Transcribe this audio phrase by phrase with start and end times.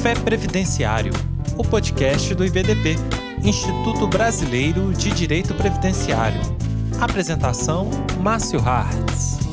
[0.00, 1.12] Café Previdenciário,
[1.58, 2.96] o podcast do IBDP,
[3.44, 6.40] Instituto Brasileiro de Direito Previdenciário.
[6.98, 7.90] Apresentação:
[8.22, 9.49] Márcio Hartz.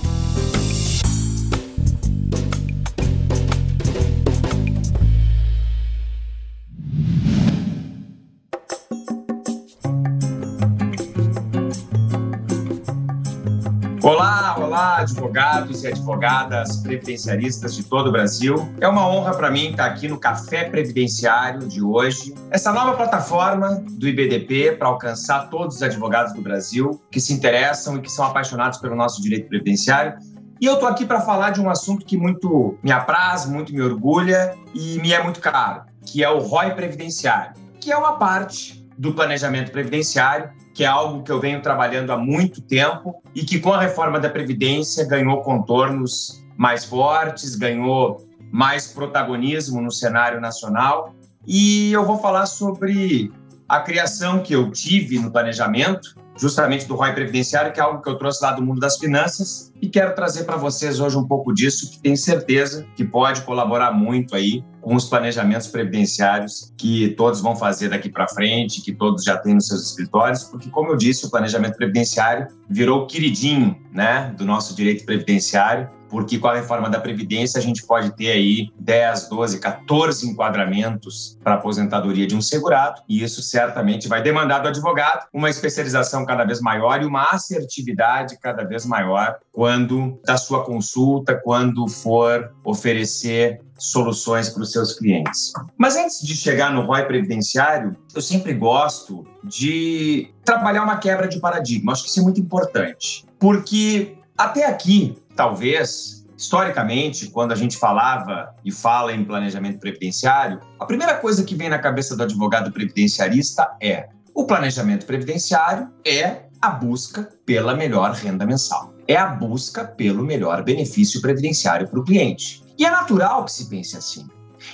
[14.97, 18.55] Advogados e advogadas previdenciaristas de todo o Brasil.
[18.81, 22.33] É uma honra para mim estar aqui no Café Previdenciário de hoje.
[22.49, 27.97] Essa nova plataforma do IBDP para alcançar todos os advogados do Brasil que se interessam
[27.97, 30.17] e que são apaixonados pelo nosso direito previdenciário.
[30.59, 33.81] E eu estou aqui para falar de um assunto que muito me apraz, muito me
[33.81, 38.83] orgulha e me é muito caro, que é o ROI Previdenciário, que é uma parte
[38.97, 43.59] do planejamento previdenciário que é algo que eu venho trabalhando há muito tempo e que,
[43.59, 51.15] com a reforma da Previdência, ganhou contornos mais fortes, ganhou mais protagonismo no cenário nacional.
[51.47, 53.31] E eu vou falar sobre
[53.67, 58.09] a criação que eu tive no planejamento, justamente do ROI Previdenciário, que é algo que
[58.09, 61.55] eu trouxe lá do mundo das finanças, e quero trazer para vocês hoje um pouco
[61.55, 67.41] disso, que tenho certeza que pode colaborar muito aí com os planejamentos previdenciários que todos
[67.41, 70.95] vão fazer daqui para frente, que todos já têm nos seus escritórios, porque, como eu
[70.95, 76.89] disse, o planejamento previdenciário virou queridinho né, do nosso direito previdenciário porque com a reforma
[76.89, 82.41] da Previdência a gente pode ter aí 10, 12, 14 enquadramentos para aposentadoria de um
[82.41, 87.31] segurado, e isso certamente vai demandar do advogado uma especialização cada vez maior e uma
[87.31, 94.93] assertividade cada vez maior quando da sua consulta, quando for oferecer soluções para os seus
[94.93, 95.53] clientes.
[95.77, 101.39] Mas antes de chegar no ROI previdenciário, eu sempre gosto de trabalhar uma quebra de
[101.39, 101.91] paradigma.
[101.91, 108.53] Acho que isso é muito importante, porque até aqui talvez, historicamente, quando a gente falava
[108.65, 113.75] e fala em planejamento previdenciário, a primeira coisa que vem na cabeça do advogado previdenciarista
[113.79, 118.93] é: o planejamento previdenciário é a busca pela melhor renda mensal.
[119.07, 122.61] É a busca pelo melhor benefício previdenciário para o cliente.
[122.77, 124.27] E é natural que se pense assim.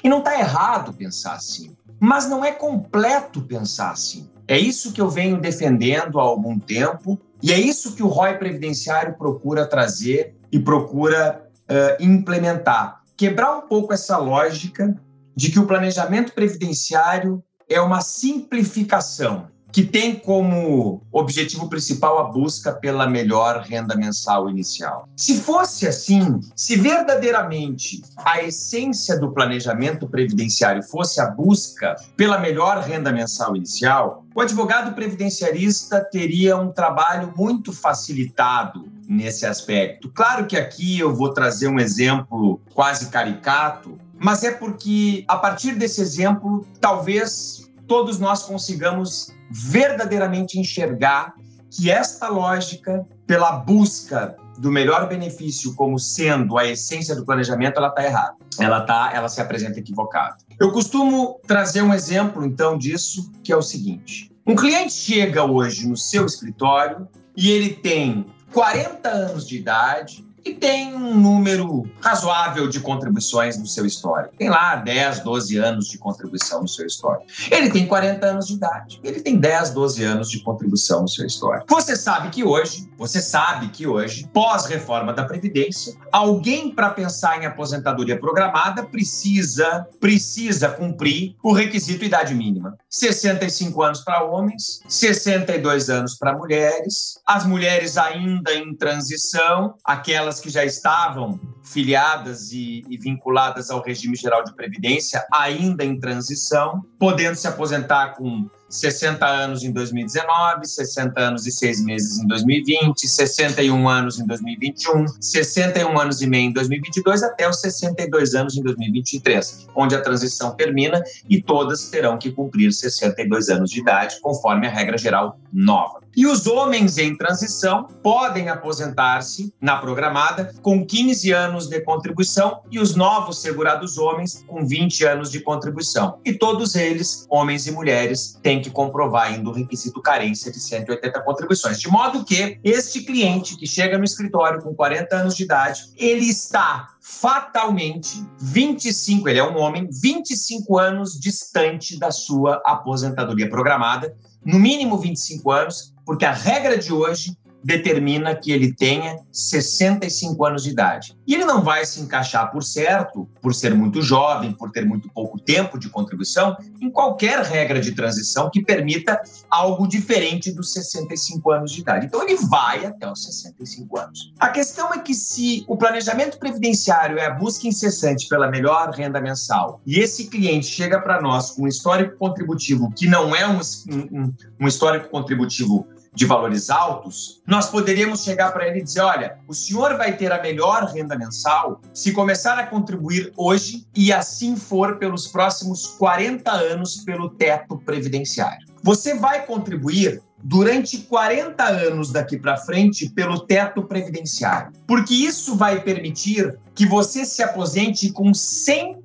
[0.04, 1.76] E não está errado pensar assim.
[2.00, 4.30] Mas não é completo pensar assim.
[4.48, 8.38] É isso que eu venho defendendo há algum tempo e é isso que o ROI
[8.38, 13.02] previdenciário procura trazer e procura uh, implementar.
[13.16, 14.96] Quebrar um pouco essa lógica
[15.36, 22.72] de que o planejamento previdenciário é uma simplificação que tem como objetivo principal a busca
[22.72, 25.10] pela melhor renda mensal inicial.
[25.18, 32.84] Se fosse assim, se verdadeiramente a essência do planejamento previdenciário fosse a busca pela melhor
[32.84, 40.08] renda mensal inicial, o advogado previdenciarista teria um trabalho muito facilitado nesse aspecto.
[40.14, 45.74] Claro que aqui eu vou trazer um exemplo quase caricato, mas é porque a partir
[45.74, 51.34] desse exemplo, talvez todos nós consigamos verdadeiramente enxergar
[51.70, 57.88] que esta lógica, pela busca do melhor benefício como sendo a essência do planejamento, ela
[57.88, 58.36] está errada.
[58.60, 60.38] Ela tá, ela se apresenta equivocada.
[60.60, 65.88] Eu costumo trazer um exemplo então disso, que é o seguinte: um cliente chega hoje
[65.88, 72.68] no seu escritório e ele tem 40 anos de idade, e tem um número razoável
[72.68, 74.36] de contribuições no seu histórico.
[74.38, 77.26] Tem lá 10, 12 anos de contribuição no seu histórico.
[77.50, 79.00] Ele tem 40 anos de idade.
[79.04, 81.66] Ele tem 10, 12 anos de contribuição no seu histórico.
[81.70, 87.46] Você sabe que hoje, você sabe que hoje, pós-reforma da Previdência, alguém para pensar em
[87.46, 92.78] aposentadoria programada precisa precisa cumprir o requisito idade mínima.
[92.90, 100.40] 65 anos para homens, 62 anos para mulheres, as mulheres ainda em transição, aquelas aquelas
[100.40, 106.84] que já estavam filiadas e, e, vinculadas ao regime geral de previdência, ainda em transição,
[106.98, 113.08] podendo se aposentar com 60 anos em 2019, 60 anos e 6 meses em 2020,
[113.08, 118.64] 61 anos em 2021, 61 anos e meio em 2022, até os 62 anos em
[118.64, 124.68] 2023, onde a transição termina e todas terão que cumprir 62 anos de idade, conforme
[124.68, 126.04] a regra geral nova.
[126.16, 132.80] E os homens em transição podem aposentar-se na programada com 15 anos de contribuição e
[132.80, 136.20] os novos segurados homens com 20 anos de contribuição.
[136.24, 141.22] E todos eles, homens e mulheres, têm que comprovar ainda o requisito carência de 180
[141.22, 141.80] contribuições.
[141.80, 146.26] De modo que este cliente que chega no escritório com 40 anos de idade, ele
[146.26, 154.16] está fatalmente 25, ele é um homem, 25 anos distante da sua aposentadoria programada,
[154.46, 160.64] no mínimo 25 anos, porque a regra de hoje determina que ele tenha 65 anos
[160.64, 161.16] de idade.
[161.26, 165.10] E ele não vai se encaixar, por certo, por ser muito jovem, por ter muito
[165.10, 171.52] pouco tempo de contribuição, em qualquer regra de transição que permita algo diferente dos 65
[171.52, 172.06] anos de idade.
[172.06, 174.34] Então ele vai até os 65 anos.
[174.40, 179.22] A questão é que se o planejamento previdenciário é a busca incessante pela melhor renda
[179.22, 183.60] mensal e esse cliente chega para nós com um histórico contributivo que não é um,
[183.90, 189.38] um, um histórico contributivo de valores altos, nós poderíamos chegar para ele e dizer: olha,
[189.48, 194.56] o senhor vai ter a melhor renda mensal se começar a contribuir hoje e assim
[194.56, 198.68] for pelos próximos 40 anos pelo teto previdenciário.
[198.84, 205.80] Você vai contribuir durante 40 anos daqui para frente pelo teto previdenciário, porque isso vai
[205.80, 208.98] permitir que você se aposente com 100%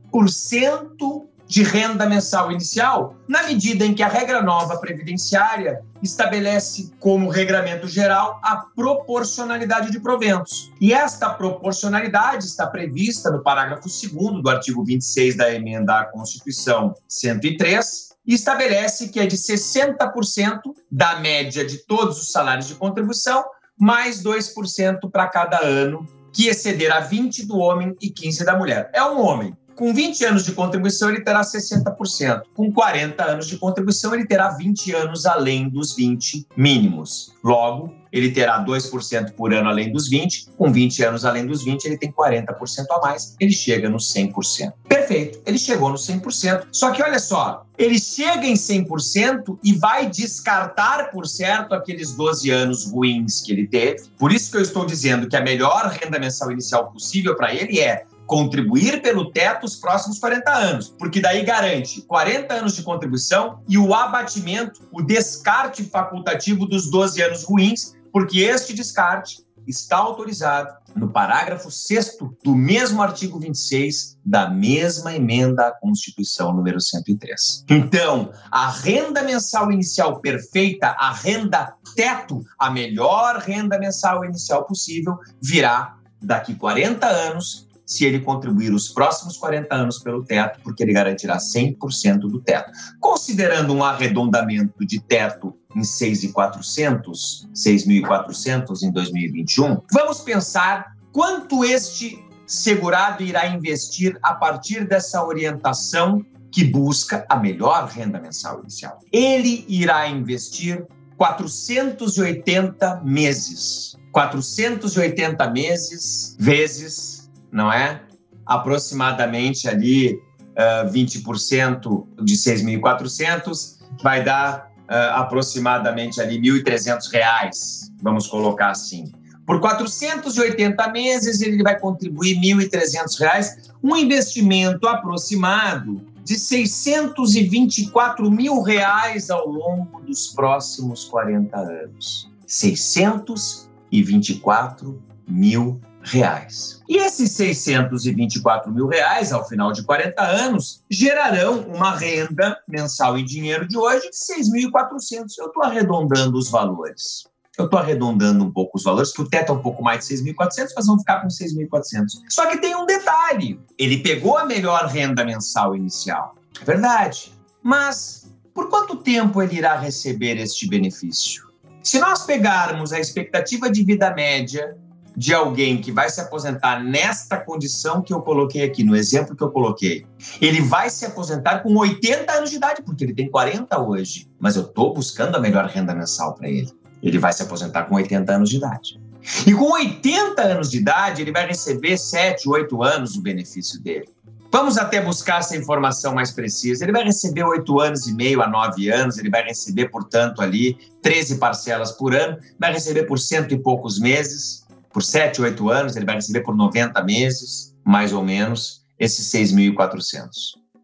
[1.49, 7.89] de renda mensal inicial, na medida em que a regra nova previdenciária estabelece como regramento
[7.89, 10.71] geral a proporcionalidade de proventos.
[10.79, 16.95] E esta proporcionalidade está prevista no parágrafo 2 do artigo 26 da emenda à Constituição
[17.09, 20.61] 103 e estabelece que é de 60%
[20.93, 23.43] da média de todos os salários de contribuição,
[23.77, 28.91] mais 2% para cada ano que exceder a 20 do homem e 15 da mulher.
[28.93, 32.43] É um homem com 20 anos de contribuição, ele terá 60%.
[32.53, 37.33] Com 40 anos de contribuição, ele terá 20 anos além dos 20 mínimos.
[37.45, 41.85] Logo, ele terá 2% por ano além dos 20, com 20 anos além dos 20,
[41.85, 42.47] ele tem 40%
[42.91, 44.73] a mais, ele chega no 100%.
[44.89, 46.67] Perfeito, ele chegou no 100%.
[46.73, 52.51] Só que olha só, ele chega em 100% e vai descartar, por certo, aqueles 12
[52.51, 54.03] anos ruins que ele teve.
[54.19, 57.79] Por isso que eu estou dizendo que a melhor renda mensal inicial possível para ele
[57.79, 63.63] é contribuir pelo teto os próximos 40 anos, porque daí garante 40 anos de contribuição
[63.67, 70.75] e o abatimento, o descarte facultativo dos 12 anos ruins, porque este descarte está autorizado
[70.95, 77.65] no parágrafo 6 do mesmo artigo 26 da mesma emenda à Constituição número 103.
[77.69, 85.17] Então, a renda mensal inicial perfeita, a renda teto, a melhor renda mensal inicial possível,
[85.43, 90.93] virá daqui 40 anos se ele contribuir os próximos 40 anos pelo teto, porque ele
[90.93, 92.71] garantirá 100% do teto.
[93.01, 103.23] Considerando um arredondamento de teto em 6.400, 6.400 em 2021, vamos pensar quanto este segurado
[103.23, 108.99] irá investir a partir dessa orientação que busca a melhor renda mensal inicial.
[109.11, 110.87] Ele irá investir
[111.17, 113.97] 480 meses.
[114.13, 117.18] 480 meses vezes
[117.51, 118.03] não é?
[118.47, 128.71] Aproximadamente ali uh, 20% de 6.400 vai dar uh, aproximadamente ali 1.300 reais, vamos colocar
[128.71, 129.13] assim.
[129.47, 139.31] Por 480 meses ele vai contribuir 1.300 reais, um investimento aproximado de 624 mil reais
[139.31, 142.31] ao longo dos próximos 40 anos.
[142.47, 146.81] 624 mil reais.
[146.89, 153.25] E esses 624 mil reais, ao final de 40 anos, gerarão uma renda mensal em
[153.25, 155.35] dinheiro de hoje de 6.400.
[155.39, 157.27] Eu estou arredondando os valores.
[157.59, 160.15] Eu estou arredondando um pouco os valores, que o teto é um pouco mais de
[160.15, 162.07] 6.400, mas vamos ficar com 6.400.
[162.29, 166.37] Só que tem um detalhe: ele pegou a melhor renda mensal inicial.
[166.61, 167.33] É verdade.
[167.61, 171.49] Mas por quanto tempo ele irá receber este benefício?
[171.83, 174.77] Se nós pegarmos a expectativa de vida média
[175.19, 179.43] de alguém que vai se aposentar nesta condição que eu coloquei aqui, no exemplo que
[179.43, 180.07] eu coloquei.
[180.41, 184.55] Ele vai se aposentar com 80 anos de idade, porque ele tem 40 hoje, mas
[184.55, 186.73] eu estou buscando a melhor renda mensal para ele.
[187.03, 189.01] Ele vai se aposentar com 80 anos de idade.
[189.45, 194.09] E com 80 anos de idade, ele vai receber 7, 8 anos o benefício dele.
[194.53, 196.85] Vamos até buscar essa informação mais precisa.
[196.85, 200.79] Ele vai receber 8 anos e meio a 9 anos, ele vai receber, portanto, ali
[201.03, 204.68] 13 parcelas por ano, vai receber por cento e poucos meses
[204.99, 210.29] por 7, 8 anos, ele vai receber por 90 meses, mais ou menos, esses 6.400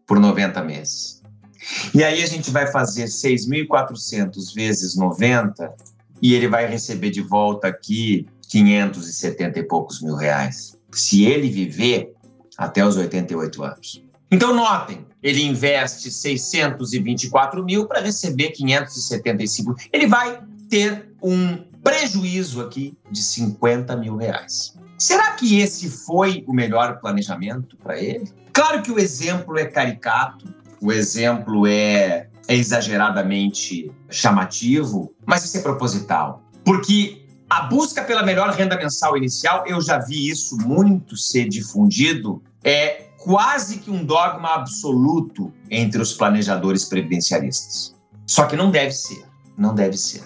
[0.07, 1.21] por 90 meses.
[1.93, 5.69] E aí a gente vai fazer 6.400 vezes 90
[6.21, 10.77] e ele vai receber de volta aqui 570 e poucos mil reais.
[10.93, 12.13] Se ele viver
[12.57, 14.01] até os 88 anos.
[14.31, 19.75] Então, notem, ele investe 624 mil para receber 575.
[19.91, 24.73] Ele vai ter um prejuízo aqui de 50 mil reais.
[24.97, 28.27] Será que esse foi o melhor planejamento para ele?
[28.51, 30.51] Claro que o exemplo é caricato,
[30.81, 36.41] o exemplo é, é exageradamente chamativo, mas isso é proposital.
[36.63, 42.41] Porque A busca pela melhor renda mensal inicial, eu já vi isso muito ser difundido,
[42.63, 47.95] é quase que um dogma absoluto entre os planejadores previdenciaristas.
[48.25, 49.23] Só que não deve ser,
[49.55, 50.23] não deve ser.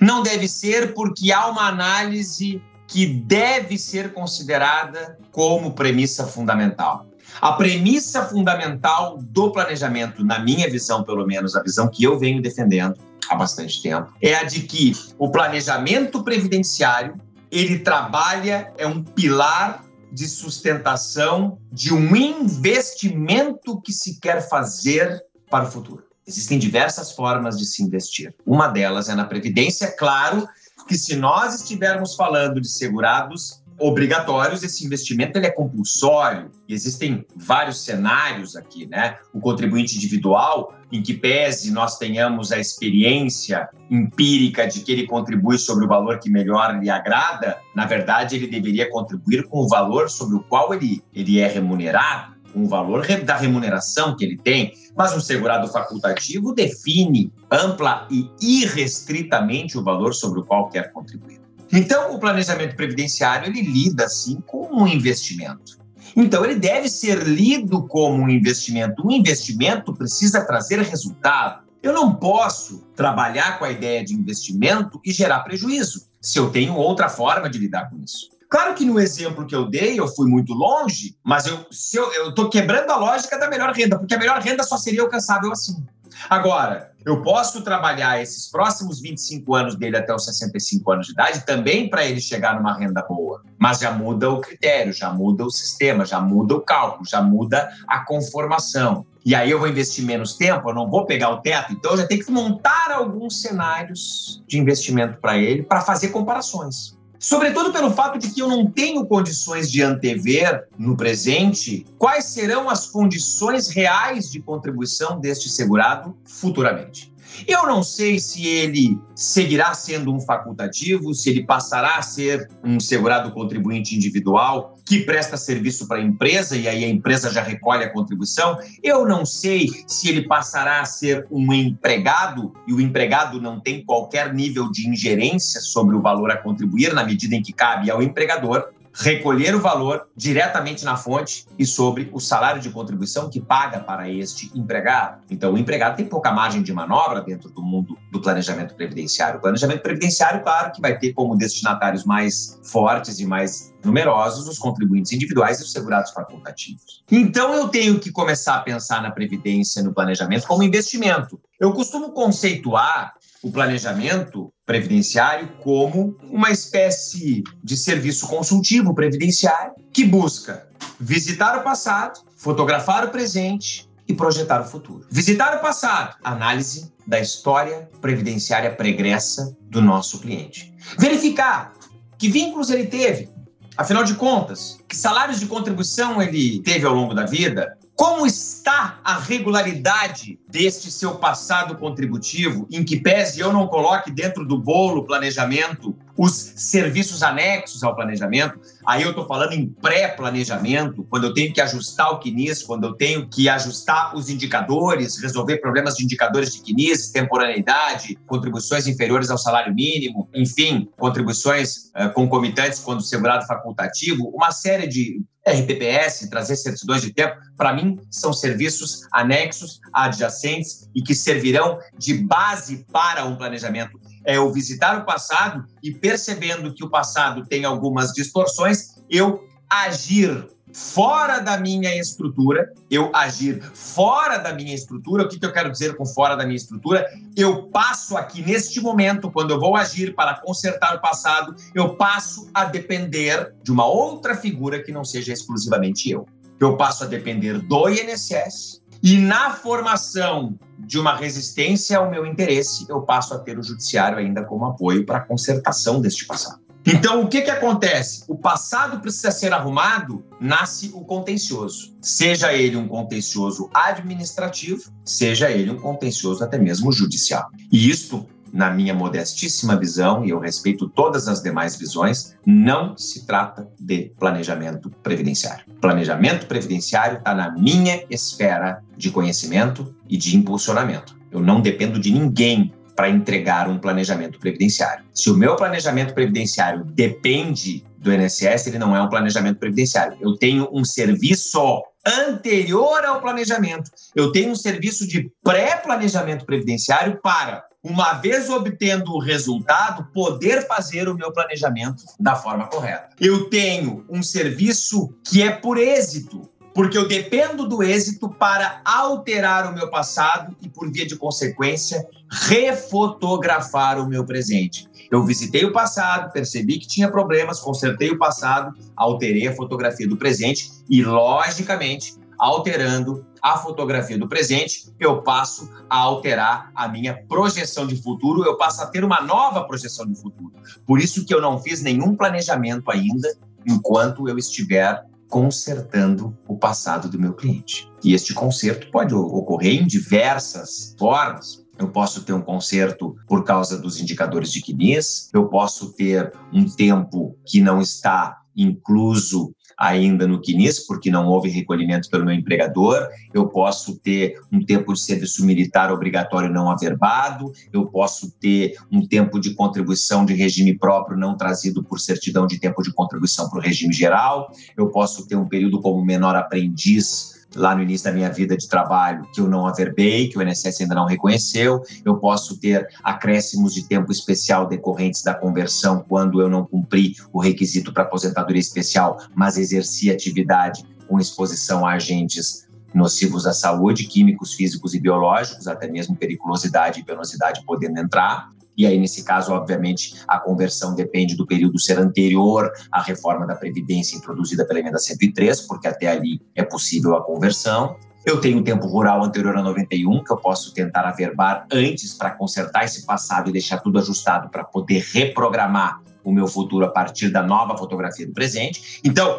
[0.00, 7.06] Não deve ser porque há uma análise que deve ser considerada como premissa fundamental.
[7.40, 12.40] A premissa fundamental do planejamento, na minha visão, pelo menos a visão que eu venho
[12.40, 12.96] defendendo
[13.28, 17.16] há bastante tempo, é a de que o planejamento previdenciário
[17.50, 25.64] ele trabalha é um pilar de sustentação de um investimento que se quer fazer para
[25.64, 26.05] o futuro.
[26.26, 28.34] Existem diversas formas de se investir.
[28.44, 30.48] Uma delas é na previdência, claro
[30.88, 36.50] que se nós estivermos falando de segurados obrigatórios, esse investimento ele é compulsório.
[36.68, 39.16] E existem vários cenários aqui, né?
[39.32, 45.58] O contribuinte individual, em que pese nós tenhamos a experiência empírica de que ele contribui
[45.58, 50.08] sobre o valor que melhor lhe agrada, na verdade ele deveria contribuir com o valor
[50.08, 54.72] sobre o qual ele, ele é remunerado, o valor da remuneração que ele tem.
[54.96, 61.38] Mas um segurado facultativo define ampla e irrestritamente o valor sobre o qual quer contribuir.
[61.70, 65.76] Então, o planejamento previdenciário ele lida assim com um investimento.
[66.16, 69.06] Então, ele deve ser lido como um investimento.
[69.06, 71.66] Um investimento precisa trazer resultado.
[71.82, 76.74] Eu não posso trabalhar com a ideia de investimento e gerar prejuízo, se eu tenho
[76.74, 78.35] outra forma de lidar com isso.
[78.48, 82.90] Claro que no exemplo que eu dei, eu fui muito longe, mas eu estou quebrando
[82.90, 85.84] a lógica da melhor renda, porque a melhor renda só seria alcançável assim.
[86.30, 91.44] Agora, eu posso trabalhar esses próximos 25 anos dele até os 65 anos de idade
[91.44, 93.42] também para ele chegar numa renda boa.
[93.58, 97.70] Mas já muda o critério, já muda o sistema, já muda o cálculo, já muda
[97.86, 99.06] a conformação.
[99.24, 101.96] E aí eu vou investir menos tempo, eu não vou pegar o teto, então eu
[101.98, 106.95] já tenho que montar alguns cenários de investimento para ele para fazer comparações.
[107.26, 112.70] Sobretudo pelo fato de que eu não tenho condições de antever no presente quais serão
[112.70, 117.12] as condições reais de contribuição deste segurado futuramente.
[117.44, 122.78] Eu não sei se ele seguirá sendo um facultativo, se ele passará a ser um
[122.78, 127.82] segurado contribuinte individual que presta serviço para a empresa e aí a empresa já recolhe
[127.82, 128.56] a contribuição.
[128.82, 133.84] Eu não sei se ele passará a ser um empregado e o empregado não tem
[133.84, 138.00] qualquer nível de ingerência sobre o valor a contribuir na medida em que cabe ao
[138.00, 143.80] empregador recolher o valor diretamente na fonte e sobre o salário de contribuição que paga
[143.80, 145.22] para este empregado.
[145.30, 149.38] Então, o empregado tem pouca margem de manobra dentro do mundo do planejamento previdenciário.
[149.38, 154.58] O planejamento previdenciário, claro, que vai ter como destinatários mais fortes e mais numerosos os
[154.58, 157.04] contribuintes individuais e os segurados facultativos.
[157.10, 161.38] Então, eu tenho que começar a pensar na previdência, no planejamento, como investimento.
[161.60, 170.68] Eu costumo conceituar o planejamento previdenciário como uma espécie de serviço consultivo previdenciário que busca
[170.98, 175.06] visitar o passado, fotografar o presente e projetar o futuro.
[175.10, 180.74] Visitar o passado, análise da história previdenciária pregressa do nosso cliente.
[180.98, 181.72] Verificar
[182.18, 183.28] que vínculos ele teve,
[183.76, 189.00] afinal de contas, que salários de contribuição ele teve ao longo da vida, como está
[189.02, 195.06] a regularidade deste seu passado contributivo, em que pese eu não coloque dentro do bolo
[195.06, 198.60] planejamento os serviços anexos ao planejamento?
[198.86, 202.92] Aí eu estou falando em pré-planejamento, quando eu tenho que ajustar o CNIS, quando eu
[202.92, 209.38] tenho que ajustar os indicadores, resolver problemas de indicadores de CNIS, temporaneidade, contribuições inferiores ao
[209.38, 217.02] salário mínimo, enfim, contribuições uh, concomitantes quando segurado facultativo, uma série de RPPS, trazer certidões
[217.02, 223.36] de tempo, para mim são serviços anexos, adjacentes e que servirão de base para um
[223.36, 224.00] planejamento.
[224.24, 230.48] É eu visitar o passado e percebendo que o passado tem algumas distorções, eu agir
[230.76, 235.22] fora da minha estrutura, eu agir fora da minha estrutura.
[235.24, 237.06] O que, que eu quero dizer com fora da minha estrutura?
[237.34, 242.50] Eu passo aqui neste momento, quando eu vou agir para consertar o passado, eu passo
[242.52, 246.26] a depender de uma outra figura que não seja exclusivamente eu.
[246.60, 252.84] Eu passo a depender do INSS e na formação de uma resistência ao meu interesse,
[252.90, 256.65] eu passo a ter o judiciário ainda como apoio para a consertação deste passado.
[256.86, 258.22] Então, o que, que acontece?
[258.28, 261.96] O passado precisa ser arrumado, nasce o contencioso.
[262.00, 267.50] Seja ele um contencioso administrativo, seja ele um contencioso até mesmo judicial.
[267.72, 273.26] E isto, na minha modestíssima visão, e eu respeito todas as demais visões, não se
[273.26, 275.64] trata de planejamento previdenciário.
[275.80, 281.16] Planejamento previdenciário está na minha esfera de conhecimento e de impulsionamento.
[281.32, 285.04] Eu não dependo de ninguém para entregar um planejamento previdenciário.
[285.12, 290.16] Se o meu planejamento previdenciário depende do INSS, ele não é um planejamento previdenciário.
[290.20, 293.90] Eu tenho um serviço anterior ao planejamento.
[294.14, 301.08] Eu tenho um serviço de pré-planejamento previdenciário para, uma vez obtendo o resultado, poder fazer
[301.08, 303.08] o meu planejamento da forma correta.
[303.20, 309.72] Eu tenho um serviço que é por êxito porque eu dependo do êxito para alterar
[309.72, 314.86] o meu passado e, por via de consequência, refotografar o meu presente.
[315.10, 320.18] Eu visitei o passado, percebi que tinha problemas, consertei o passado, alterei a fotografia do
[320.18, 327.86] presente e, logicamente, alterando a fotografia do presente, eu passo a alterar a minha projeção
[327.86, 330.52] de futuro, eu passo a ter uma nova projeção de futuro.
[330.84, 333.34] Por isso que eu não fiz nenhum planejamento ainda
[333.66, 337.90] enquanto eu estiver consertando o passado do meu cliente.
[338.02, 341.64] E este conserto pode ocorrer em diversas formas.
[341.78, 346.64] Eu posso ter um conserto por causa dos indicadores de CNIS, eu posso ter um
[346.64, 353.06] tempo que não está incluso ainda no CNIS, porque não houve recolhimento pelo meu empregador,
[353.34, 359.06] eu posso ter um tempo de serviço militar obrigatório não averbado, eu posso ter um
[359.06, 363.58] tempo de contribuição de regime próprio não trazido por certidão de tempo de contribuição para
[363.58, 368.12] o regime geral, eu posso ter um período como menor aprendiz lá no início da
[368.12, 371.82] minha vida de trabalho que eu não averbei, que o INSS ainda não reconheceu.
[372.04, 377.40] Eu posso ter acréscimos de tempo especial decorrentes da conversão quando eu não cumpri o
[377.40, 384.54] requisito para aposentadoria especial, mas exerci atividade com exposição a agentes nocivos à saúde, químicos,
[384.54, 388.50] físicos e biológicos, até mesmo periculosidade e penosidade podendo entrar.
[388.76, 393.54] E aí, nesse caso, obviamente, a conversão depende do período ser anterior à reforma da
[393.54, 397.96] Previdência introduzida pela emenda 103, porque até ali é possível a conversão.
[398.24, 402.30] Eu tenho um tempo rural anterior a 91, que eu posso tentar averbar antes para
[402.30, 407.30] consertar esse passado e deixar tudo ajustado para poder reprogramar o meu futuro a partir
[407.30, 409.00] da nova fotografia do presente.
[409.04, 409.38] Então,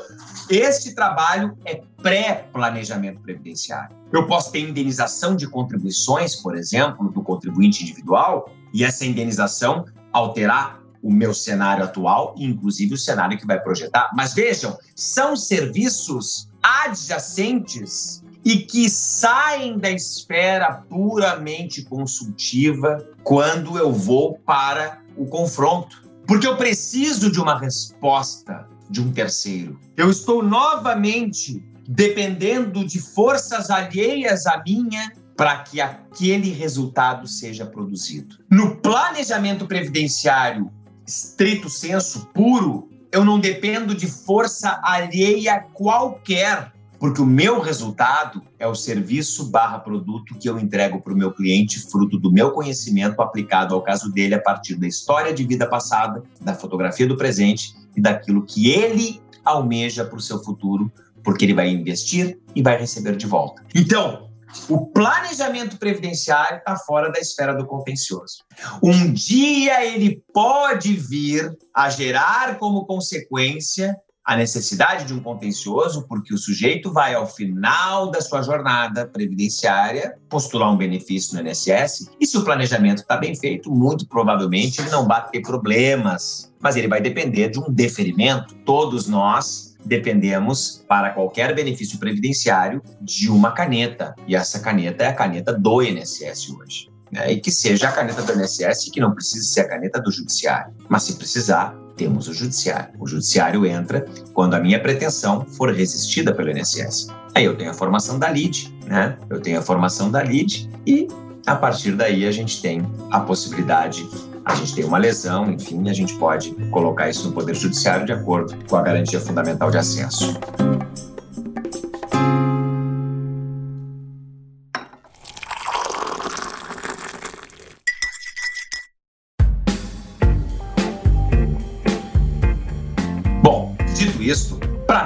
[0.49, 3.93] este trabalho é pré-planejamento previdenciário.
[4.11, 10.81] Eu posso ter indenização de contribuições, por exemplo, do contribuinte individual, e essa indenização alterar
[11.01, 14.09] o meu cenário atual, inclusive o cenário que vai projetar.
[14.13, 24.39] Mas vejam, são serviços adjacentes e que saem da esfera puramente consultiva quando eu vou
[24.39, 26.03] para o confronto.
[26.25, 29.79] Porque eu preciso de uma resposta de um terceiro.
[29.95, 38.37] Eu estou novamente dependendo de forças alheias à minha para que aquele resultado seja produzido.
[38.49, 40.71] No planejamento previdenciário
[41.05, 48.67] estrito senso puro, eu não dependo de força alheia qualquer, porque o meu resultado é
[48.67, 53.21] o serviço barra produto que eu entrego para o meu cliente, fruto do meu conhecimento
[53.21, 57.73] aplicado ao caso dele a partir da história de vida passada, da fotografia do presente
[57.95, 60.91] e daquilo que ele almeja para o seu futuro,
[61.23, 63.63] porque ele vai investir e vai receber de volta.
[63.73, 64.26] Então,
[64.69, 68.43] o planejamento previdenciário está fora da esfera do contencioso.
[68.81, 73.95] Um dia ele pode vir a gerar como consequência
[74.27, 80.17] a necessidade de um contencioso, porque o sujeito vai, ao final da sua jornada previdenciária,
[80.27, 84.89] postular um benefício no INSS, e se o planejamento está bem feito, muito provavelmente ele
[84.89, 88.53] não vai ter problemas, mas ele vai depender de um deferimento.
[88.65, 94.13] Todos nós dependemos, para qualquer benefício previdenciário, de uma caneta.
[94.27, 96.89] E essa caneta é a caneta do INSS hoje.
[97.11, 97.31] Né?
[97.31, 100.73] E que seja a caneta do INSS, que não precise ser a caneta do Judiciário.
[100.89, 102.93] Mas se precisar, temos o Judiciário.
[102.99, 107.07] O Judiciário entra quando a minha pretensão for resistida pelo INSS.
[107.33, 109.17] Aí eu tenho a formação da LID, né?
[109.29, 111.07] Eu tenho a formação da LID e
[111.45, 114.07] a partir daí a gente tem a possibilidade
[114.47, 118.13] a gente tem uma lesão, enfim, a gente pode colocar isso no Poder Judiciário de
[118.13, 120.39] acordo com a garantia fundamental de acesso.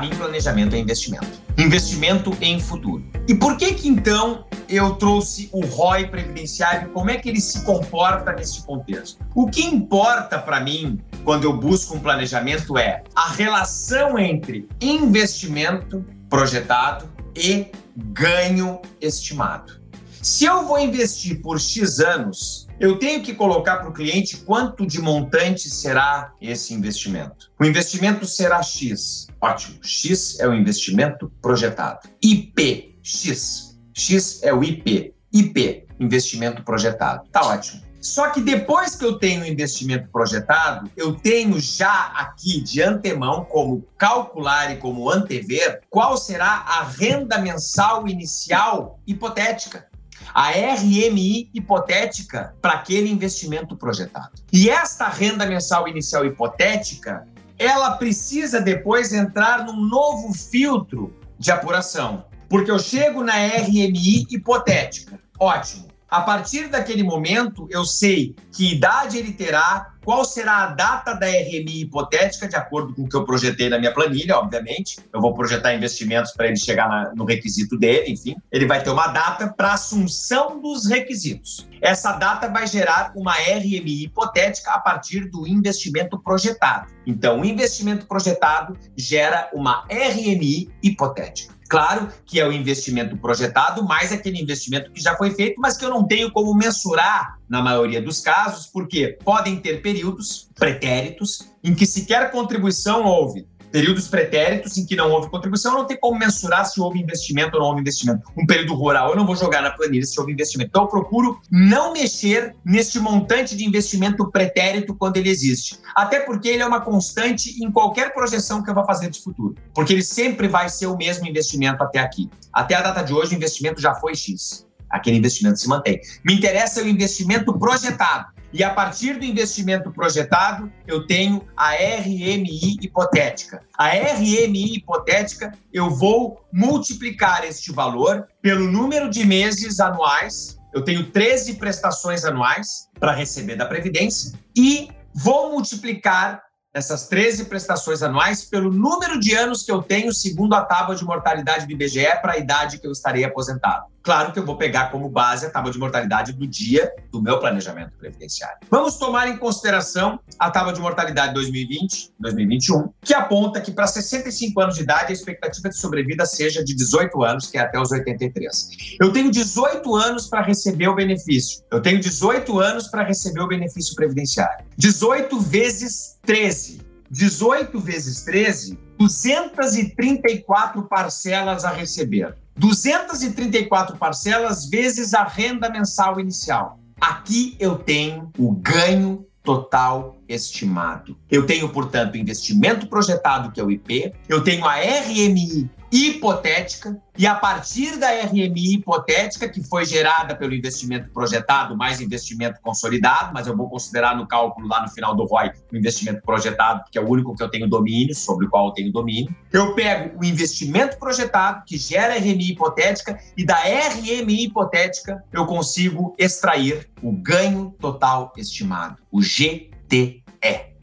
[0.02, 1.40] Mim planejamento é investimento.
[1.58, 3.06] Investimento em futuro.
[3.28, 7.62] E por que que então eu trouxe o ROI previdenciário, como é que ele se
[7.64, 9.20] comporta nesse contexto.
[9.36, 16.06] O que importa para mim quando eu busco um planejamento é a relação entre investimento
[16.30, 19.81] projetado e ganho estimado.
[20.22, 24.86] Se eu vou investir por X anos, eu tenho que colocar para o cliente quanto
[24.86, 27.52] de montante será esse investimento.
[27.60, 29.26] O investimento será X.
[29.42, 29.80] Ótimo.
[29.84, 32.08] X é o investimento projetado.
[32.22, 35.14] IP, X X é o IP.
[35.34, 37.28] IP, investimento projetado.
[37.32, 37.82] Tá ótimo.
[38.00, 43.46] Só que depois que eu tenho o investimento projetado, eu tenho já aqui de antemão
[43.46, 49.91] como calcular e como antever qual será a renda mensal inicial hipotética
[50.34, 54.32] a RMI hipotética para aquele investimento projetado.
[54.52, 62.26] E esta renda mensal inicial hipotética, ela precisa depois entrar num novo filtro de apuração,
[62.50, 65.20] porque eu chego na RMI hipotética.
[65.40, 65.91] Ótimo.
[66.12, 71.26] A partir daquele momento, eu sei que idade ele terá, qual será a data da
[71.26, 75.00] RMI hipotética, de acordo com o que eu projetei na minha planilha, obviamente.
[75.14, 78.36] Eu vou projetar investimentos para ele chegar na, no requisito dele, enfim.
[78.52, 81.66] Ele vai ter uma data para assunção dos requisitos.
[81.82, 86.92] Essa data vai gerar uma RMI hipotética a partir do investimento projetado.
[87.08, 91.61] Então, o investimento projetado gera uma RMI hipotética.
[91.72, 95.86] Claro que é o investimento projetado, mais aquele investimento que já foi feito, mas que
[95.86, 101.74] eu não tenho como mensurar na maioria dos casos, porque podem ter períodos pretéritos em
[101.74, 106.66] que sequer contribuição houve períodos pretéritos em que não houve contribuição, não tem como mensurar
[106.66, 108.22] se houve investimento ou não houve investimento.
[108.38, 110.70] Um período rural, eu não vou jogar na planilha se houve investimento.
[110.70, 115.80] Então, eu procuro não mexer neste montante de investimento pretérito quando ele existe.
[115.96, 119.56] Até porque ele é uma constante em qualquer projeção que eu vá fazer de futuro.
[119.74, 122.30] Porque ele sempre vai ser o mesmo investimento até aqui.
[122.52, 126.00] Até a data de hoje, o investimento já foi X aquele investimento se mantém.
[126.24, 128.28] Me interessa o investimento projetado.
[128.54, 133.62] E a partir do investimento projetado, eu tenho a RMI hipotética.
[133.78, 140.60] A RMI hipotética, eu vou multiplicar este valor pelo número de meses anuais.
[140.74, 148.02] Eu tenho 13 prestações anuais para receber da Previdência e vou multiplicar essas 13 prestações
[148.02, 152.06] anuais pelo número de anos que eu tenho segundo a tábua de mortalidade do IBGE
[152.22, 153.86] para a idade que eu estarei aposentado.
[154.04, 157.40] Claro que eu vou pegar como base a tábua de mortalidade do dia do meu
[157.40, 158.58] planejamento previdenciário.
[158.70, 164.60] Vamos tomar em consideração a tábua de mortalidade 2020, 2021, que aponta que para 65
[164.60, 167.92] anos de idade a expectativa de sobrevida seja de 18 anos, que é até os
[167.92, 168.70] 83.
[169.00, 171.64] Eu tenho 18 anos para receber o benefício.
[171.72, 174.66] Eu tenho 18 anos para receber o benefício previdenciário.
[174.78, 176.92] 18 vezes 13.
[177.12, 182.38] 18 vezes 13, 234 parcelas a receber.
[182.62, 186.80] 234 parcelas vezes a renda mensal inicial.
[187.02, 191.18] Aqui eu tenho o ganho total estimado.
[191.28, 197.28] Eu tenho, portanto, investimento projetado, que é o IP, eu tenho a RMI hipotética, e
[197.28, 203.46] a partir da RMI hipotética, que foi gerada pelo investimento projetado mais investimento consolidado, mas
[203.46, 207.02] eu vou considerar no cálculo lá no final do ROI o investimento projetado, que é
[207.02, 209.36] o único que eu tenho domínio, sobre o qual eu tenho domínio.
[209.52, 216.16] Eu pego o investimento projetado, que gera RMI hipotética, e da RMI hipotética eu consigo
[216.18, 220.24] extrair o ganho total estimado, o GTE.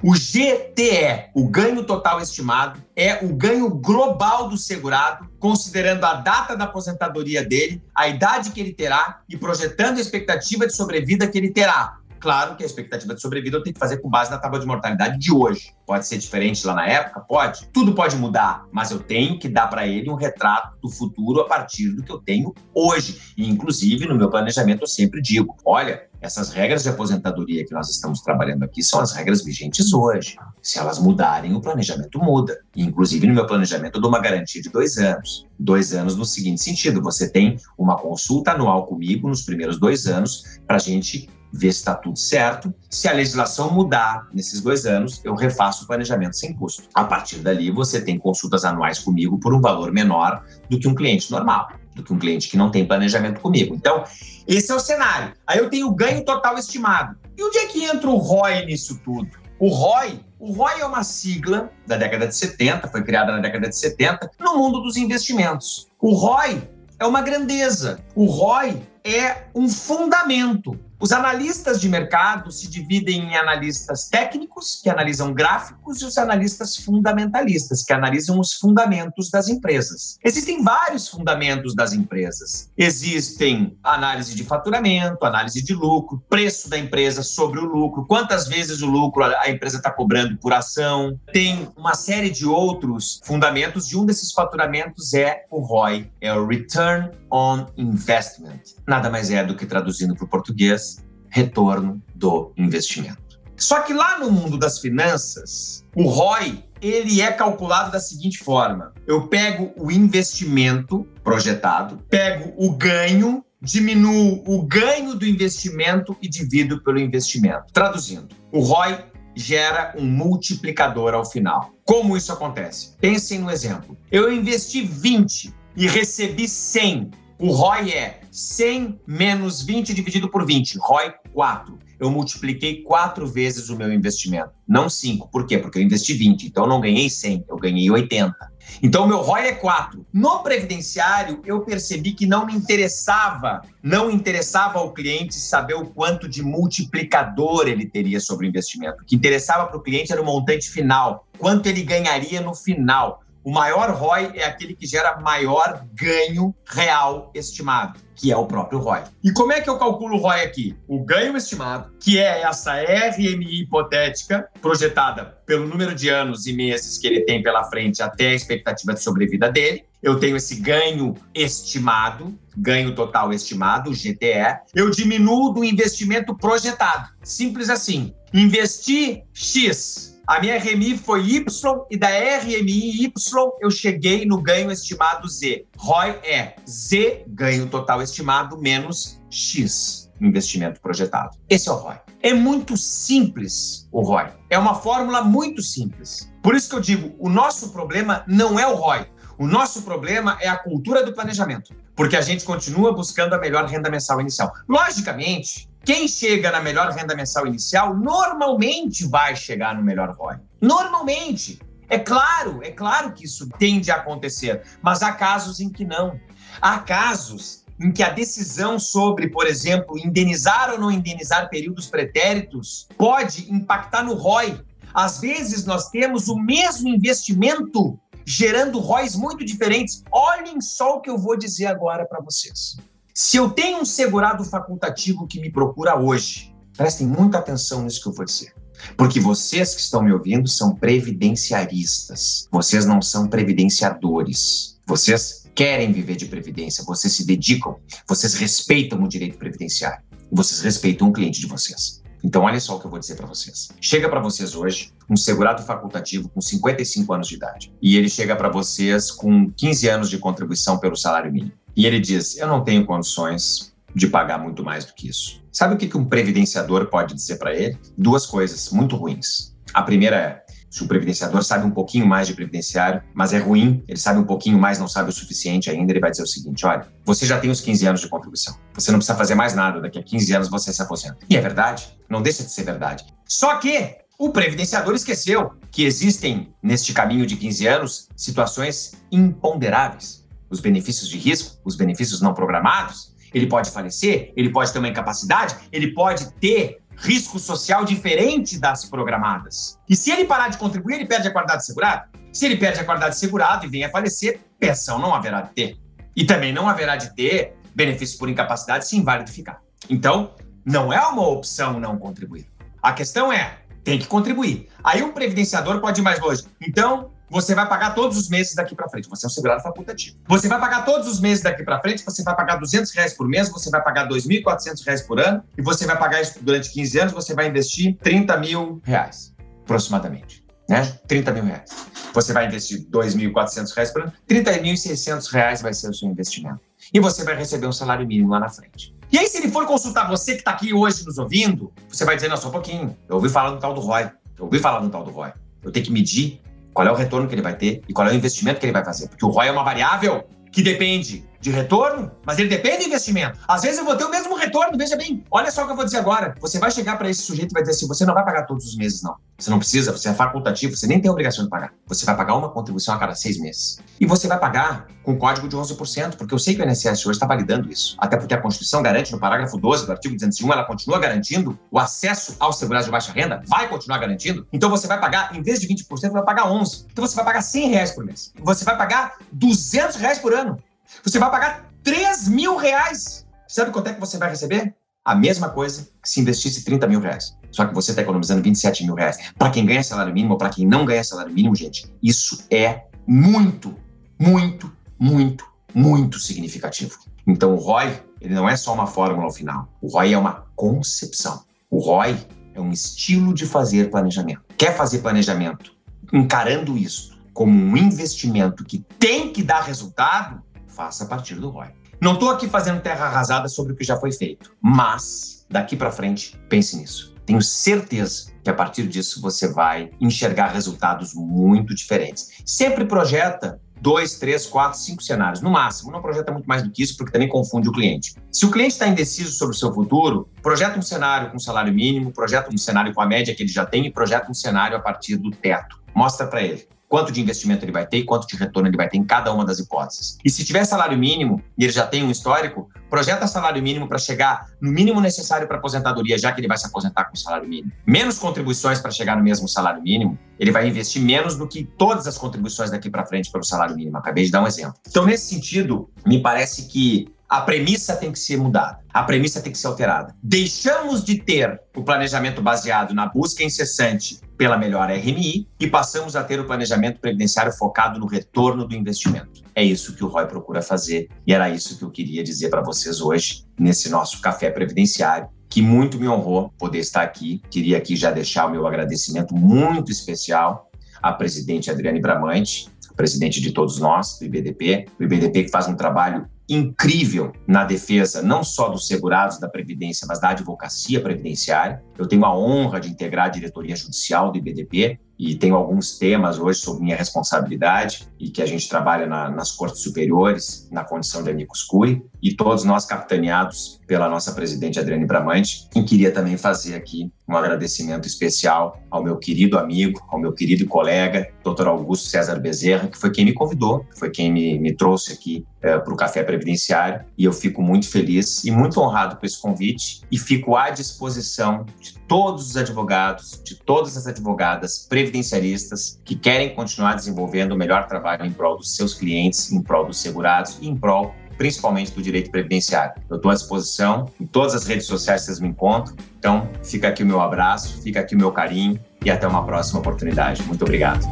[0.00, 6.56] O GTE, o ganho total estimado, é o ganho global do segurado, considerando a data
[6.56, 11.36] da aposentadoria dele, a idade que ele terá e projetando a expectativa de sobrevida que
[11.36, 11.98] ele terá.
[12.20, 14.66] Claro que a expectativa de sobrevida eu tenho que fazer com base na tábua de
[14.66, 15.72] mortalidade de hoje.
[15.86, 17.20] Pode ser diferente lá na época?
[17.20, 17.68] Pode.
[17.72, 21.46] Tudo pode mudar, mas eu tenho que dar para ele um retrato do futuro a
[21.46, 23.32] partir do que eu tenho hoje.
[23.36, 27.88] E, inclusive, no meu planejamento, eu sempre digo: olha, essas regras de aposentadoria que nós
[27.88, 30.36] estamos trabalhando aqui são as regras vigentes hoje.
[30.60, 32.58] Se elas mudarem, o planejamento muda.
[32.76, 35.46] Inclusive, no meu planejamento, eu dou uma garantia de dois anos.
[35.58, 40.42] Dois anos no seguinte sentido: você tem uma consulta anual comigo nos primeiros dois anos
[40.66, 42.74] para a gente ver se está tudo certo.
[42.90, 46.84] Se a legislação mudar nesses dois anos, eu refaço o planejamento sem custo.
[46.94, 50.94] A partir dali, você tem consultas anuais comigo por um valor menor do que um
[50.94, 53.74] cliente normal, do que um cliente que não tem planejamento comigo.
[53.74, 54.04] Então,
[54.46, 55.34] esse é o cenário.
[55.46, 57.16] Aí eu tenho o ganho total estimado.
[57.36, 59.28] E onde é que entra o ROI nisso tudo?
[59.58, 63.68] O ROI, o ROI é uma sigla da década de 70, foi criada na década
[63.68, 65.88] de 70, no mundo dos investimentos.
[66.00, 66.62] O ROI
[66.98, 68.00] é uma grandeza.
[68.14, 70.78] O ROI é um fundamento.
[71.00, 76.76] Os analistas de mercado se dividem em analistas técnicos, que analisam gráficos, e os analistas
[76.76, 80.18] fundamentalistas, que analisam os fundamentos das empresas.
[80.24, 82.68] Existem vários fundamentos das empresas.
[82.76, 88.82] Existem análise de faturamento, análise de lucro, preço da empresa sobre o lucro, quantas vezes
[88.82, 91.16] o lucro a empresa está cobrando por ação.
[91.32, 96.44] Tem uma série de outros fundamentos, e um desses faturamentos é o ROI, é o
[96.44, 98.60] Return on Investment.
[98.86, 100.87] Nada mais é do que traduzindo para o português,
[101.30, 103.38] retorno do investimento.
[103.56, 108.92] Só que lá no mundo das finanças, o ROI ele é calculado da seguinte forma:
[109.06, 116.82] eu pego o investimento projetado, pego o ganho diminuo o ganho do investimento e divido
[116.82, 117.72] pelo investimento.
[117.72, 121.72] Traduzindo, o ROI gera um multiplicador ao final.
[121.84, 122.96] Como isso acontece?
[123.00, 123.96] Pensem no exemplo.
[124.10, 127.10] Eu investi 20 e recebi 100.
[127.38, 130.78] O ROI é 100 menos 20 dividido por 20.
[130.78, 135.28] ROI 4 eu multipliquei quatro vezes o meu investimento, não cinco.
[135.28, 135.58] Por quê?
[135.58, 138.34] Porque eu investi 20, então eu não ganhei 100, eu ganhei 80.
[138.82, 140.06] Então, meu ROI é 4.
[140.12, 146.28] No previdenciário, eu percebi que não me interessava, não interessava ao cliente saber o quanto
[146.28, 149.02] de multiplicador ele teria sobre o investimento.
[149.02, 153.22] O que interessava para o cliente era o montante final, quanto ele ganharia no final.
[153.44, 158.78] O maior ROI é aquele que gera maior ganho real estimado, que é o próprio
[158.78, 159.04] ROI.
[159.22, 160.76] E como é que eu calculo o ROI aqui?
[160.86, 166.98] O ganho estimado, que é essa RMI hipotética, projetada pelo número de anos e meses
[166.98, 169.84] que ele tem pela frente até a expectativa de sobrevida dele.
[170.02, 174.58] Eu tenho esse ganho estimado, ganho total estimado, GTE.
[174.74, 177.08] Eu diminuo do investimento projetado.
[177.22, 178.14] Simples assim.
[178.32, 184.70] Investi X a minha RMI foi Y e da RMI Y eu cheguei no ganho
[184.70, 185.64] estimado Z.
[185.78, 191.38] ROI é Z, ganho total estimado, menos X, investimento projetado.
[191.48, 191.96] Esse é o ROI.
[192.22, 194.30] É muito simples o ROI.
[194.50, 196.30] É uma fórmula muito simples.
[196.42, 199.06] Por isso que eu digo, o nosso problema não é o ROI.
[199.38, 203.64] O nosso problema é a cultura do planejamento, porque a gente continua buscando a melhor
[203.64, 204.52] renda mensal inicial.
[204.68, 210.36] Logicamente, quem chega na melhor renda mensal inicial normalmente vai chegar no melhor ROI.
[210.60, 211.58] Normalmente.
[211.88, 216.20] É claro, é claro que isso tende a acontecer, mas há casos em que não.
[216.60, 222.86] Há casos em que a decisão sobre, por exemplo, indenizar ou não indenizar períodos pretéritos
[222.98, 224.60] pode impactar no ROI.
[224.92, 230.04] Às vezes nós temos o mesmo investimento gerando ROIs muito diferentes.
[230.12, 232.76] Olhem só o que eu vou dizer agora para vocês.
[233.20, 238.08] Se eu tenho um segurado facultativo que me procura hoje, prestem muita atenção nisso que
[238.08, 238.54] eu vou dizer.
[238.96, 242.46] Porque vocês que estão me ouvindo são previdenciaristas.
[242.48, 244.78] Vocês não são previdenciadores.
[244.86, 250.00] Vocês querem viver de previdência, vocês se dedicam, vocês respeitam o direito previdenciário.
[250.30, 252.00] Vocês respeitam o cliente de vocês.
[252.22, 253.68] Então, olha só o que eu vou dizer para vocês.
[253.80, 257.72] Chega para vocês hoje um segurado facultativo com 55 anos de idade.
[257.82, 261.52] E ele chega para vocês com 15 anos de contribuição pelo salário mínimo.
[261.78, 265.40] E ele diz: Eu não tenho condições de pagar muito mais do que isso.
[265.52, 267.78] Sabe o que um previdenciador pode dizer para ele?
[267.96, 269.54] Duas coisas muito ruins.
[269.72, 273.84] A primeira é: se o previdenciador sabe um pouquinho mais de previdenciário, mas é ruim,
[273.86, 276.66] ele sabe um pouquinho mais, não sabe o suficiente ainda, ele vai dizer o seguinte:
[276.66, 278.56] olha, você já tem os 15 anos de contribuição.
[278.74, 281.18] Você não precisa fazer mais nada, daqui a 15 anos você se aposenta.
[281.30, 283.04] E é verdade, não deixa de ser verdade.
[283.24, 290.17] Só que o previdenciador esqueceu que existem, neste caminho de 15 anos, situações imponderáveis
[290.50, 293.14] os benefícios de risco, os benefícios não programados.
[293.32, 298.84] Ele pode falecer, ele pode ter uma incapacidade, ele pode ter risco social diferente das
[298.84, 299.78] programadas.
[299.88, 302.08] E se ele parar de contribuir, ele perde a qualidade de segurado.
[302.32, 305.50] Se ele perde a qualidade de segurado e vem a falecer, pensão não haverá de
[305.50, 305.76] ter.
[306.16, 309.60] E também não haverá de ter benefícios por incapacidade se inválido ficar.
[309.88, 310.34] Então,
[310.64, 312.46] não é uma opção não contribuir.
[312.82, 314.68] A questão é, tem que contribuir.
[314.82, 316.44] Aí um previdenciador pode ir mais longe.
[316.60, 319.08] Então, você vai pagar todos os meses daqui para frente.
[319.08, 320.16] Você é um segurado facultativo.
[320.26, 323.28] Você vai pagar todos os meses daqui para frente, você vai pagar 200 reais por
[323.28, 327.00] mês, você vai pagar 2.400 reais por ano, e você vai pagar isso durante 15
[327.00, 330.44] anos, você vai investir 30 mil reais, aproximadamente.
[330.68, 330.82] Né?
[331.06, 331.70] 30 mil reais.
[332.12, 336.60] Você vai investir 2.400 reais por ano, 30.600 reais vai ser o seu investimento.
[336.92, 338.94] E você vai receber um salário mínimo lá na frente.
[339.10, 342.14] E aí, se ele for consultar você que está aqui hoje nos ouvindo, você vai
[342.14, 342.94] dizer, não, só um pouquinho.
[343.08, 344.10] Eu ouvi falar no tal do ROI.
[344.38, 345.32] Eu ouvi falar no tal do ROI.
[345.62, 346.42] Eu tenho que medir
[346.78, 348.72] qual é o retorno que ele vai ter e qual é o investimento que ele
[348.72, 349.08] vai fazer.
[349.08, 353.38] Porque o ROI é uma variável que depende de retorno, mas ele depende do investimento.
[353.46, 355.24] Às vezes eu vou ter o mesmo retorno, veja bem.
[355.30, 356.34] Olha só o que eu vou dizer agora.
[356.40, 358.66] Você vai chegar para esse sujeito e vai dizer assim: você não vai pagar todos
[358.66, 359.14] os meses, não.
[359.38, 361.72] Você não precisa, você é facultativo, você nem tem obrigação de pagar.
[361.86, 363.78] Você vai pagar uma contribuição a cada seis meses.
[364.00, 367.12] E você vai pagar com código de 11%, porque eu sei que o INSS hoje
[367.12, 367.96] está validando isso.
[367.98, 371.78] Até porque a Constituição garante, no parágrafo 12 do artigo 201, ela continua garantindo o
[371.78, 374.44] acesso ao segurado de baixa renda, vai continuar garantindo.
[374.52, 376.86] Então você vai pagar, em vez de 20%, você vai pagar 11%.
[376.90, 378.32] Então você vai pagar 100 reais por mês.
[378.42, 380.58] Você vai pagar 200 reais por ano.
[381.04, 383.26] Você vai pagar 3 mil reais.
[383.46, 384.74] Sabe quanto é que você vai receber?
[385.04, 387.36] A mesma coisa que se investisse 30 mil reais.
[387.50, 389.16] Só que você está economizando 27 mil reais.
[389.38, 392.84] Para quem ganha salário mínimo ou para quem não ganha salário mínimo, gente, isso é
[393.06, 393.74] muito,
[394.18, 396.98] muito, muito, muito significativo.
[397.26, 399.68] Então, o ROI, ele não é só uma fórmula ao final.
[399.80, 401.42] O ROI é uma concepção.
[401.70, 402.18] O ROI
[402.54, 404.42] é um estilo de fazer planejamento.
[404.56, 405.72] Quer fazer planejamento
[406.12, 410.42] encarando isso como um investimento que tem que dar resultado?
[410.78, 411.72] Faça a partir do ROI.
[412.00, 415.90] Não estou aqui fazendo terra arrasada sobre o que já foi feito, mas daqui para
[415.90, 417.16] frente, pense nisso.
[417.26, 422.30] Tenho certeza que a partir disso você vai enxergar resultados muito diferentes.
[422.46, 425.90] Sempre projeta dois, três, quatro, cinco cenários, no máximo.
[425.90, 428.14] Não projeta muito mais do que isso, porque também confunde o cliente.
[428.30, 432.12] Se o cliente está indeciso sobre o seu futuro, projeta um cenário com salário mínimo,
[432.12, 434.80] projeta um cenário com a média que ele já tem e projeta um cenário a
[434.80, 435.82] partir do teto.
[435.94, 438.88] Mostra para ele quanto de investimento ele vai ter e quanto de retorno ele vai
[438.88, 440.16] ter em cada uma das hipóteses.
[440.24, 443.98] E se tiver salário mínimo e ele já tem um histórico, projeta salário mínimo para
[443.98, 447.70] chegar no mínimo necessário para aposentadoria, já que ele vai se aposentar com salário mínimo.
[447.86, 452.06] Menos contribuições para chegar no mesmo salário mínimo, ele vai investir menos do que todas
[452.06, 453.96] as contribuições daqui para frente pelo salário mínimo.
[453.98, 454.74] Acabei de dar um exemplo.
[454.88, 459.52] Então, nesse sentido, me parece que a premissa tem que ser mudada, a premissa tem
[459.52, 460.14] que ser alterada.
[460.22, 466.22] Deixamos de ter o planejamento baseado na busca incessante pela melhor RMI e passamos a
[466.22, 469.42] ter o planejamento previdenciário focado no retorno do investimento.
[469.52, 472.62] É isso que o ROI procura fazer e era isso que eu queria dizer para
[472.62, 477.42] vocês hoje nesse nosso café previdenciário que muito me honrou poder estar aqui.
[477.50, 480.70] Queria aqui já deixar o meu agradecimento muito especial
[481.02, 485.74] à presidente Adriane Bramante, presidente de todos nós, do IBDP, o IBDP que faz um
[485.74, 491.82] trabalho incrível na defesa não só dos segurados da Previdência, mas da advocacia previdenciária.
[491.96, 496.38] Eu tenho a honra de integrar a diretoria judicial do IBDP e tenho alguns temas
[496.38, 501.22] hoje sob minha responsabilidade e que a gente trabalha na, nas cortes superiores, na condição
[501.22, 506.36] de amicus curi, e todos nós capitaneados pela nossa presidente Adriane Bramante, e queria também
[506.36, 511.68] fazer aqui um agradecimento especial ao meu querido amigo, ao meu querido colega, Dr.
[511.68, 515.78] Augusto César Bezerra, que foi quem me convidou, foi quem me, me trouxe aqui é,
[515.78, 520.02] para o Café Previdenciário, e eu fico muito feliz e muito honrado com esse convite,
[520.10, 526.54] e fico à disposição de todos os advogados, de todas as advogadas previdenciaristas que querem
[526.54, 530.68] continuar desenvolvendo o melhor trabalho em prol dos seus clientes, em prol dos segurados e
[530.68, 533.00] em prol principalmente do direito previdenciário.
[533.08, 535.96] Eu estou à disposição em todas as redes sociais que vocês me encontram.
[536.18, 539.78] Então, fica aqui o meu abraço, fica aqui o meu carinho e até uma próxima
[539.78, 540.42] oportunidade.
[540.42, 541.06] Muito obrigado.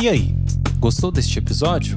[0.00, 0.34] E aí,
[0.78, 1.96] gostou deste episódio?